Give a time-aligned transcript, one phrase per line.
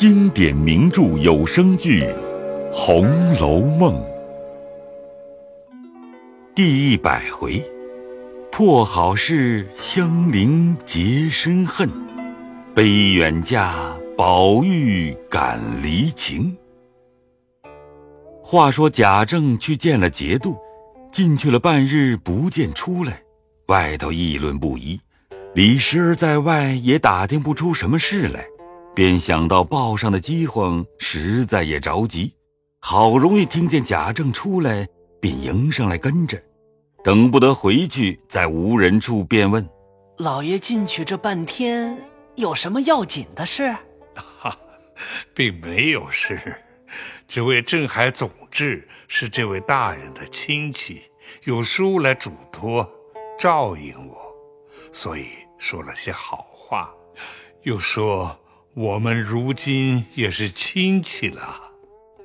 [0.00, 2.04] 经典名著有声剧
[2.72, 3.94] 《红楼梦》
[6.54, 7.62] 第一百回：
[8.50, 11.86] 破好事，香菱结深恨；
[12.74, 13.74] 悲远嫁，
[14.16, 16.56] 宝玉感离情。
[18.42, 20.56] 话说贾政去见了节度，
[21.12, 23.20] 进去了半日，不见出来，
[23.66, 24.98] 外头议论不一。
[25.54, 28.46] 李时儿在外也打听不出什么事来，
[29.00, 32.34] 便想到报上的饥荒，实在也着急。
[32.82, 34.86] 好容易听见贾政出来，
[35.18, 36.38] 便迎上来跟着，
[37.02, 39.66] 等不得回去，在无人处便问
[40.20, 41.96] ：“老爷进去这半天，
[42.36, 43.74] 有什么要紧的事
[44.38, 44.54] ？”“哈，
[45.34, 46.38] 并没有事，
[47.26, 51.00] 只为镇海总治是这位大人的亲戚，
[51.44, 52.86] 有书来嘱托，
[53.38, 54.18] 照应我。”
[54.92, 56.92] 所以说了些好话，
[57.62, 58.38] 又说
[58.74, 61.60] 我们如今也是亲戚了。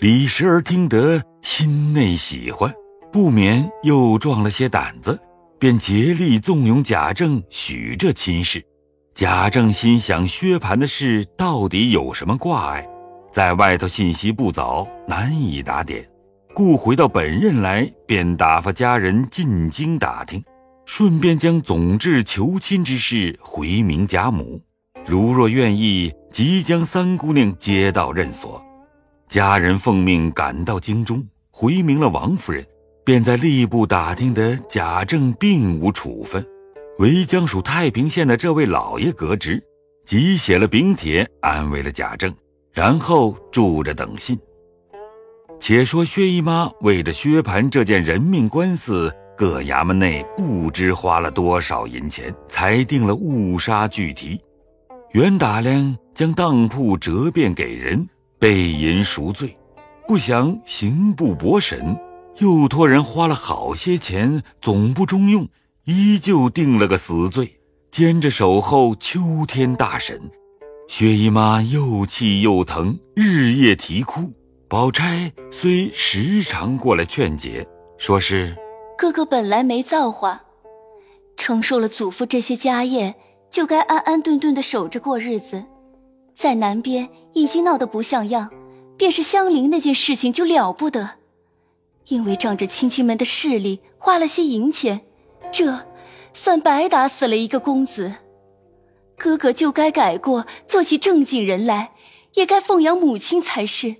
[0.00, 2.72] 李时儿听得心内喜欢，
[3.12, 5.16] 不免又壮了些胆子，
[5.60, 8.64] 便竭力纵容贾政许这亲事。
[9.14, 12.88] 贾政心想薛蟠的事到底有什么挂碍，
[13.32, 16.04] 在外头信息不早，难以打点，
[16.52, 20.42] 故回到本任来，便打发家人进京打听。
[20.84, 24.60] 顺便将总治求亲之事回明贾母，
[25.06, 28.64] 如若愿意，即将三姑娘接到任所。
[29.28, 32.64] 家人奉命赶到京中，回明了王夫人，
[33.04, 36.44] 便在吏部打听得贾政并无处分，
[36.98, 39.62] 唯将属太平县的这位老爷革职，
[40.06, 42.34] 即写了禀帖安慰了贾政，
[42.72, 44.38] 然后住着等信。
[45.60, 49.14] 且说薛姨妈为着薛蟠这件人命官司。
[49.34, 54.40] 各衙门内不知花了多少银钱，才定了误杀具题。
[55.12, 59.54] 原打量将当铺折变给人，备银赎罪，
[60.08, 61.94] 不想刑部驳审，
[62.38, 65.46] 又托人花了好些钱，总不中用，
[65.84, 70.18] 依旧定了个死罪，兼着守候秋天大审。
[70.88, 74.32] 薛姨妈又气又疼，日夜啼哭。
[74.66, 77.68] 宝钗虽时常过来劝解，
[77.98, 78.56] 说是。
[78.96, 80.44] 哥哥本来没造化，
[81.36, 83.14] 承受了祖父这些家业，
[83.52, 85.62] 就该安安顿顿的守着过日子。
[86.34, 88.50] 在南边已经闹得不像样，
[88.96, 91.10] 便是香菱那件事情就了不得，
[92.06, 95.02] 因为仗着亲戚们的势力，花了些银钱，
[95.52, 95.86] 这
[96.32, 98.14] 算白打死了一个公子。
[99.18, 101.92] 哥哥就该改过，做起正经人来，
[102.34, 103.96] 也该奉养母亲才是。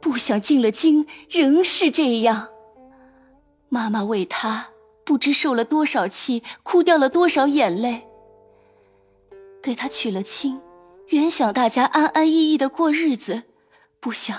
[0.00, 2.48] 不想进了京，仍是这样。
[3.68, 4.68] 妈妈为他
[5.04, 8.06] 不知受了多少气，哭掉了多少眼泪。
[9.62, 10.60] 给他娶了亲，
[11.08, 13.44] 原想大家安安逸逸的过日子，
[14.00, 14.36] 不想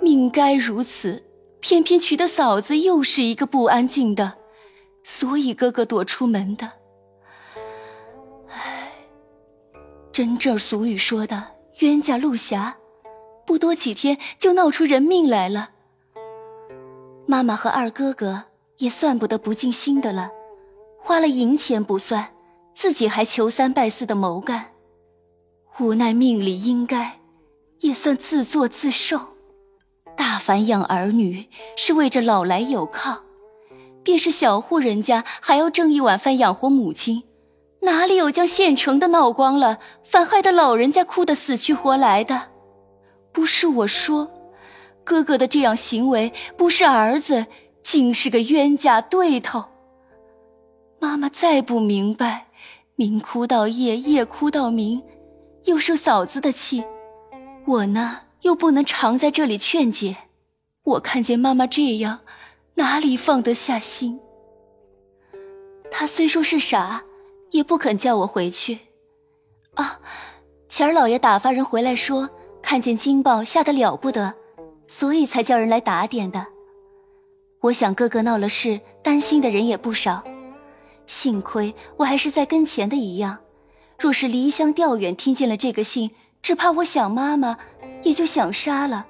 [0.00, 1.24] 命该如此，
[1.60, 4.34] 偏偏娶的嫂子又是一个不安静的，
[5.02, 6.70] 所以哥哥躲出门的。
[8.48, 8.92] 唉，
[10.12, 11.44] 真正俗语说的
[11.80, 12.76] 冤家路狭，
[13.44, 15.70] 不多几天就闹出人命来了。
[17.26, 18.44] 妈妈和二哥哥。
[18.78, 20.28] 也算不得不尽心的了，
[20.98, 22.31] 花了银钱不算，
[22.74, 24.72] 自己还求三拜四的谋干，
[25.78, 27.20] 无奈命里应该，
[27.80, 29.20] 也算自作自受。
[30.16, 33.20] 大凡养儿女是为着老来有靠，
[34.02, 37.22] 便是小户人家还要挣一碗饭养活母亲，
[37.80, 42.50] 哪里有将现成的闹光了，反害得老人家哭得死去活来的？
[43.32, 44.30] 不是我说，
[45.04, 47.46] 哥哥的这样行为，不是儿子。
[47.82, 49.64] 竟是个冤家对头。
[51.22, 52.48] 妈再不明白，
[52.96, 55.00] 明哭到夜，夜哭到明，
[55.66, 56.82] 又受嫂子的气，
[57.64, 60.16] 我呢又不能常在这里劝解。
[60.82, 62.18] 我看见妈妈这样，
[62.74, 64.18] 哪里放得下心？
[65.92, 67.00] 他虽说是傻，
[67.52, 68.76] 也不肯叫我回去。
[69.74, 70.00] 啊，
[70.68, 72.28] 前儿老爷打发人回来说，
[72.60, 74.34] 看见金豹吓得了不得，
[74.88, 76.44] 所以才叫人来打点的。
[77.60, 80.24] 我想哥哥闹了事，担心的人也不少。
[81.06, 83.38] 幸亏我还是在跟前的一样，
[83.98, 86.10] 若是离乡调远，听见了这个信，
[86.40, 87.58] 只怕我想妈妈，
[88.02, 89.06] 也就想杀了。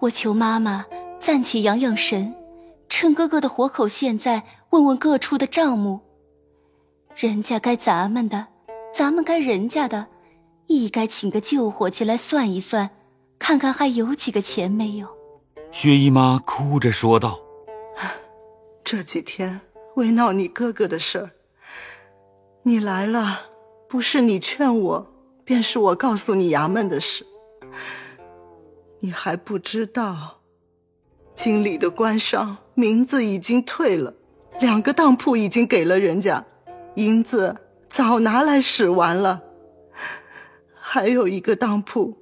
[0.00, 0.84] 我求妈妈
[1.18, 2.34] 暂且养养神，
[2.88, 6.00] 趁哥哥的活口现在，问问各处的账目。
[7.16, 8.48] 人家该咱们的，
[8.92, 10.06] 咱们该人家的，
[10.66, 12.90] 亦该请个旧伙计来算一算，
[13.38, 15.06] 看看还有几个钱没有。
[15.70, 17.38] 薛姨妈哭着说道。
[18.82, 19.60] 这几天
[19.94, 21.30] 为闹你哥哥的事儿，
[22.64, 23.42] 你来了，
[23.88, 25.14] 不是你劝我，
[25.44, 27.24] 便是我告诉你衙门的事。
[28.98, 30.40] 你还不知道，
[31.34, 34.12] 经理的官商名字已经退了，
[34.60, 36.44] 两个当铺已经给了人家，
[36.96, 37.54] 银子
[37.88, 39.42] 早拿来使完了。
[40.74, 42.16] 还有一个当铺，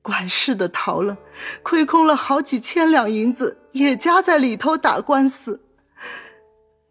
[0.00, 1.16] 管事的逃了，
[1.62, 5.60] 亏空了好几千两银子，也夹在里头打官司。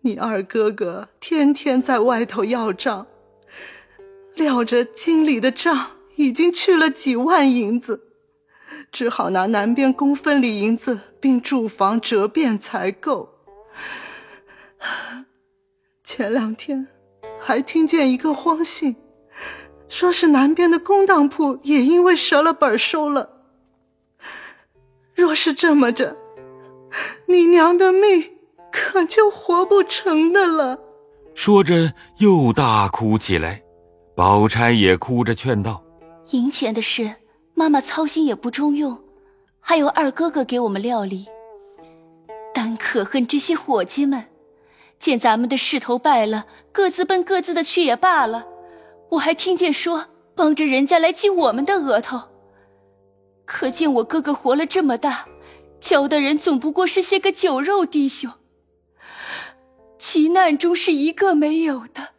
[0.01, 3.06] 你二哥哥天天在外头要账，
[4.34, 8.07] 料着经理的账已经去了几万银子，
[8.94, 13.36] 只好拿南边公分里银子并住房折变才够。
[16.02, 16.88] 前两天
[17.42, 18.95] 还听见一个荒信，
[19.90, 23.30] 说是南边的公当铺也因为折了本收了。
[25.13, 26.16] 若是这么着，
[27.25, 28.38] 你娘的命！
[28.71, 30.80] 可就活不成的了。
[31.36, 33.62] 说着，又大哭起来。
[34.16, 35.81] 宝钗也哭着劝道
[36.31, 37.16] ：“银钱的事，
[37.54, 39.01] 妈妈操心也不中用，
[39.62, 41.25] 还有二哥哥给我们料理。
[42.54, 44.25] 但可恨这些伙计们，
[45.00, 48.45] 见咱们的势头败了，各自奔各自的去也罢了。
[49.12, 52.21] 我还听见说帮着人家来挤我们的额头。
[53.45, 55.25] 可见我哥哥活了这么大，
[55.80, 58.30] 交的人总不过是些个酒肉弟兄。”
[60.00, 62.10] 急难中是一个没有的。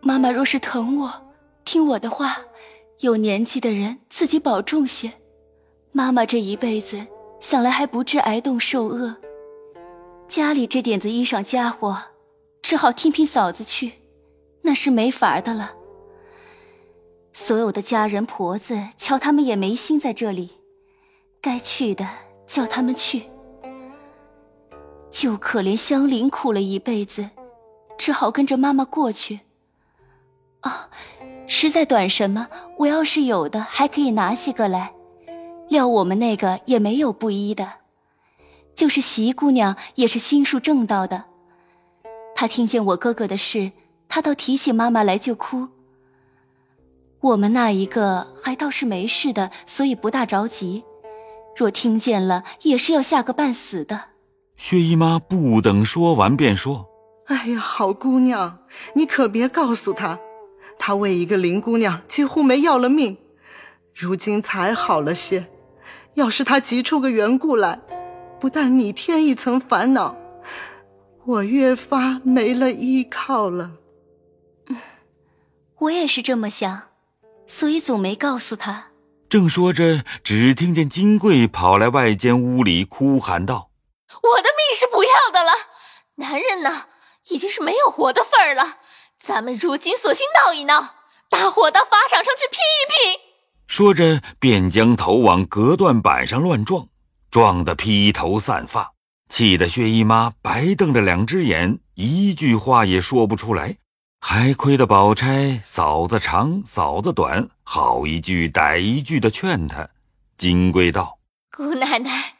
[0.00, 1.32] 妈妈若是疼我，
[1.64, 2.38] 听我的话，
[2.98, 5.12] 有年纪的人自己保重些。
[5.92, 7.06] 妈妈这一辈子
[7.38, 9.14] 想来还不至挨冻受饿，
[10.28, 11.96] 家里这点子衣裳家伙，
[12.60, 13.92] 只好听凭嫂子去，
[14.62, 15.74] 那是没法的了。
[17.32, 20.50] 所有的家人婆子瞧他们也没心在这里，
[21.40, 22.06] 该去的
[22.46, 23.22] 叫他们去。
[25.10, 27.28] 就可怜香菱苦了一辈子，
[27.98, 29.40] 只好跟着妈妈过去。
[30.60, 30.88] 啊，
[31.46, 32.48] 实在短什么，
[32.78, 34.92] 我要是有的，还可以拿些个来。
[35.68, 37.74] 料我们那个也没有不依的，
[38.74, 41.24] 就是席姑娘也是心术正道的。
[42.34, 43.72] 她听见我哥哥的事，
[44.08, 45.68] 她倒提起妈妈来就哭。
[47.20, 50.84] 我们那一个还倒是没事的，所以不大着急。
[51.54, 54.09] 若听见了，也是要吓个半死的。
[54.60, 56.86] 薛姨妈不等说完，便说
[57.28, 58.58] ：“哎呀，好姑娘，
[58.94, 60.18] 你可别告诉他，
[60.78, 63.16] 他为一个林姑娘几乎没要了命，
[63.94, 65.48] 如今才好了些。
[66.12, 67.80] 要是他急出个缘故来，
[68.38, 70.14] 不但你添一层烦恼，
[71.24, 73.72] 我越发没了依靠了。”
[75.80, 76.82] 我也是这么想，
[77.46, 78.88] 所以总没告诉他。
[79.30, 83.70] 正说着，只听见金贵跑来外间屋里哭喊道。
[84.22, 84.39] 我
[85.10, 85.52] 要的了，
[86.16, 86.86] 男人呢，
[87.28, 88.78] 已经是没有活的份儿了。
[89.18, 90.94] 咱们如今索性闹一闹，
[91.28, 93.20] 大伙到法场上去拼一拼。
[93.66, 96.88] 说着，便将头往隔断板上乱撞，
[97.30, 98.92] 撞得披头散发，
[99.28, 103.76] 气得薛姨妈白瞪着两只眼，一句话也说不出来。
[104.20, 109.88] 还亏得宝钗嫂子长，嫂子短，好一句歹一句的劝她。
[110.36, 111.18] 金贵道
[111.56, 112.34] ：“姑奶奶。”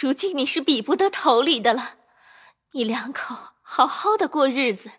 [0.00, 1.96] 如今你是比不得头里的了，
[2.74, 4.90] 你两口好好的过日子。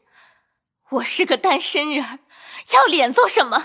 [0.91, 2.19] 我是个单身人，
[2.71, 3.57] 要脸做什么？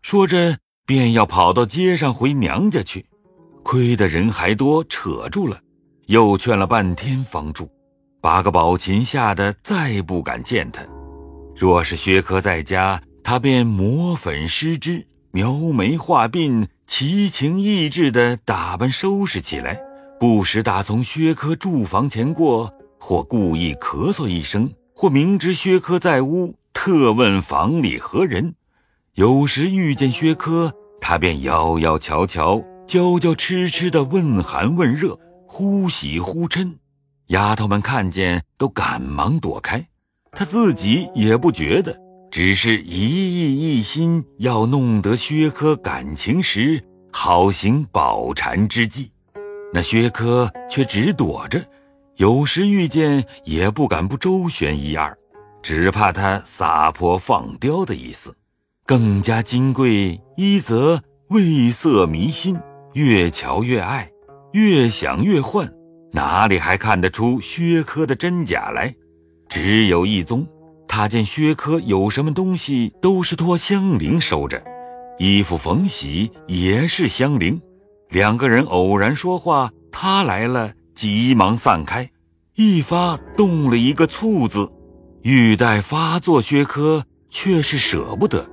[0.00, 3.06] 说着便要跑到街上回娘家去，
[3.62, 5.60] 亏得人还多，扯住了，
[6.06, 7.70] 又劝了半天方住，
[8.20, 10.84] 把个宝琴吓得再不敢见他。
[11.54, 19.80] 若是薛科在家，他便抹粉施脂，描眉画鬓，奇情异致的打扮收拾起来。
[20.18, 22.72] 不时打从薛科住房前过，
[23.04, 28.54] 或故意咳嗽一声，或明知薛科在屋，特问房里何人。
[29.14, 35.18] 有时遇见薛科，他便摇摇瞧瞧，娇娇痴痴的问寒问热，
[35.48, 36.74] 忽喜忽嗔。
[37.26, 39.84] 丫头们看见都赶忙躲开，
[40.30, 41.98] 他自己也不觉得，
[42.30, 46.80] 只是一意一心要弄得薛科感情时，
[47.10, 49.10] 好行保缠之计。
[49.74, 51.60] 那薛科却只躲着，
[52.16, 55.16] 有时遇见也不敢不周旋一二，
[55.62, 58.34] 只怕他撒泼放刁的意思。
[58.84, 62.58] 更加金贵，一则味色迷心，
[62.92, 64.10] 越瞧越爱，
[64.52, 65.72] 越想越幻，
[66.12, 68.94] 哪里还看得出薛科的真假来？
[69.48, 70.46] 只有一宗，
[70.86, 74.62] 他见薛科有什么东西都是托香菱收着，
[75.18, 77.60] 衣服缝洗也是香菱。
[78.10, 80.72] 两个人偶然说话，他来了，
[81.02, 82.08] 急忙散开，
[82.54, 84.70] 一发动了一个醋字，
[85.22, 88.48] 欲待发作，薛科却是舍不得，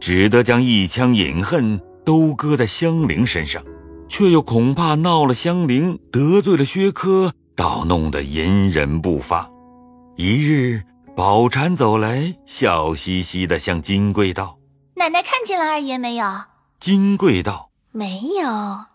[0.00, 3.62] 只得将一腔隐恨都搁在香菱身上，
[4.08, 9.48] 却又恐怕闹了香菱，得罪了薛科，倒弄得隐忍不发。
[10.16, 10.82] 一日，
[11.14, 14.58] 宝蟾走来，笑嘻嘻的向金贵道
[14.98, 16.26] ：“奶奶看见了二爷没有？”
[16.80, 18.86] 金贵道：“没有。”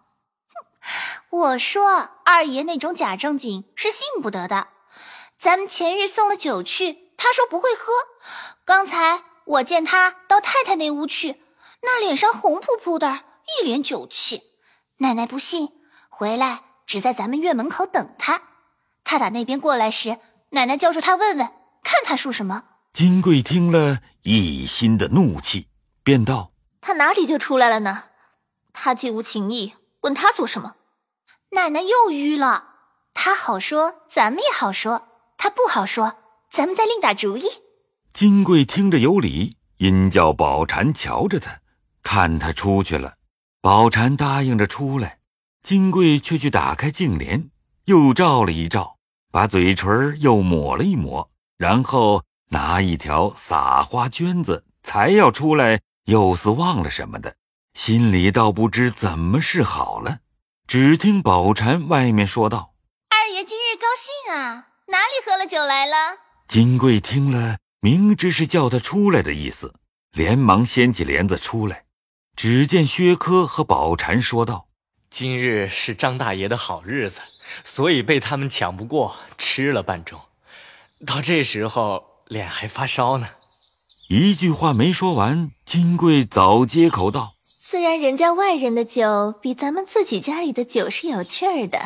[1.38, 4.70] 哼，我说二爷那种假正经是信不得的。
[5.38, 7.94] 咱们前日送了酒去，他说不会喝。
[8.66, 11.42] 刚才我见他到太太那屋去，
[11.84, 13.24] 那脸上红扑扑的，
[13.62, 14.42] 一脸酒气。
[14.98, 15.70] 奶奶不信，
[16.10, 18.42] 回来只在咱们院门口等他。
[19.04, 20.18] 他打那边过来时，
[20.50, 21.48] 奶奶叫住他问问，
[21.84, 22.64] 看他说什么。
[22.92, 25.68] 金贵听了一心的怒气，
[26.04, 26.52] 便道
[26.82, 28.06] ：“他哪里就出来了呢？
[28.74, 30.74] 他既无情意，问他做什么？”
[31.52, 32.66] 奶奶又晕了。
[33.14, 35.08] 他好说，咱们也好说。
[35.38, 36.16] 他不好说，
[36.52, 37.44] 咱们再另打主意。
[38.14, 41.60] 金贵听着有理，因叫宝蟾瞧着他，
[42.02, 43.16] 看他出去了。
[43.62, 45.20] 宝蟾答应着出来，
[45.62, 47.50] 金贵却去打开镜帘，
[47.86, 48.98] 又照了一照，
[49.32, 57.36] 把嘴唇又抹了一抹，然后拿一条撒花绢子，才要出来，又似忘了什么的，
[57.74, 60.20] 心里倒不知怎么是好了。
[60.68, 62.74] 只听宝蟾外面说道
[63.08, 65.96] ：“二爷今日高兴啊。”哪里喝了酒来了？
[66.46, 69.76] 金贵听了，明知是叫他出来的意思，
[70.12, 71.86] 连忙掀起帘子出来。
[72.36, 74.68] 只见薛科和宝蟾说道
[75.10, 77.22] ：“今日是张大爷的好日子，
[77.64, 80.20] 所以被他们抢不过，吃了半盅。
[81.06, 83.30] 到这时候，脸还发烧呢。”
[84.10, 87.36] 一句话没说完，金贵早接口道
[87.78, 91.78] ：“虽然人家外人的酒比咱们自己家里的酒是有趣儿的。”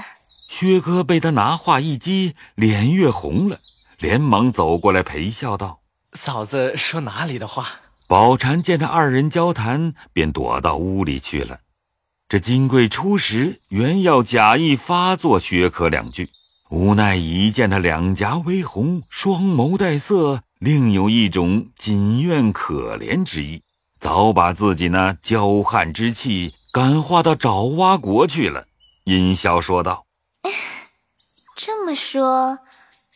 [0.48, 3.60] 薛哥被他拿话一激，脸越红了，
[4.00, 5.82] 连忙走过来陪笑道
[6.18, 7.68] ：“嫂子说哪里的话？”
[8.08, 11.60] 宝蟾见他二人交谈，便躲到屋里去了。
[12.30, 16.30] 这金贵初时原要假意发作薛科两句，
[16.70, 23.64] 无奈一见他两颊微红，双眸带色，另有一种紧怨可怜之意，
[24.02, 28.66] 早把自己那骄悍之气感化到爪哇国去了，
[29.04, 30.08] 阴笑说道。
[31.56, 32.58] 这么说，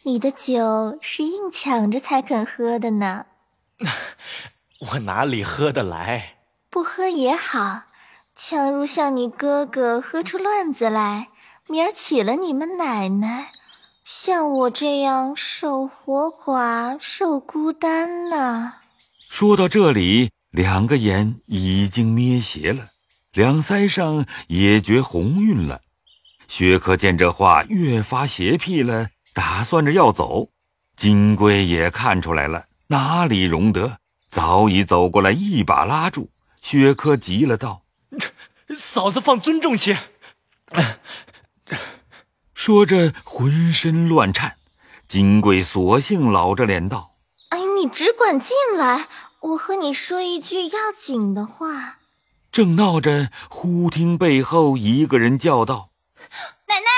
[0.03, 3.25] 你的酒是硬抢着才肯喝的呢？
[4.91, 6.35] 我哪里喝得来？
[6.69, 7.85] 不喝也好，
[8.35, 11.29] 强如像你哥哥喝出乱子来，
[11.67, 13.53] 明儿娶了你们奶奶，
[14.05, 18.73] 像我这样守活寡，受孤单呢。
[19.27, 22.87] 说到这里，两个眼已经眯斜了，
[23.33, 25.81] 两腮上也觉红晕了。
[26.47, 30.47] 薛科见这话越发邪僻了，打算着要走。
[30.95, 33.97] 金龟也看出来了，哪里容得，
[34.29, 36.29] 早已走过来，一把拉住
[36.61, 37.83] 薛科，急了道
[38.79, 39.97] ：“嫂子放尊重些。
[42.55, 44.55] ”说着浑身乱颤。
[45.05, 47.11] 金贵索性老着脸道
[47.51, 49.09] ：“哎，你只管进来，
[49.45, 51.99] 我和你说一句要紧的话。”
[52.51, 55.89] 正闹着，忽听背后一个人叫道。
[56.67, 56.89] 奶奶，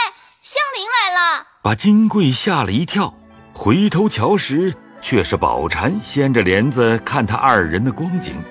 [0.44, 3.14] 香菱来了，把金贵吓了一跳。
[3.54, 8.42] 回头瞧时，却是宝蟾掀着帘子看他二人的光景。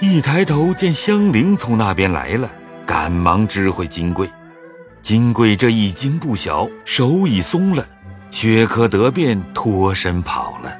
[0.00, 2.50] 一抬头见香菱从那边来了，
[2.84, 4.28] 赶忙知会金贵。
[5.00, 7.86] 金贵这一惊不小，手已松了。
[8.30, 10.76] 薛科得便脱身跑了。